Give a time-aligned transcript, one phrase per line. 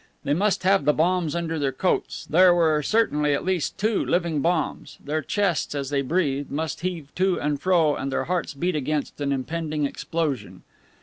[0.23, 4.41] They must have the bombs under their coats; there were certainly at least two "living
[4.41, 8.75] bombs." Their chests, as they breathed, must heave to and fro and their hearts beat
[8.75, 10.63] against an impending explosion.